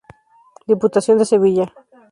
[0.71, 1.67] Diputación de Sevilla.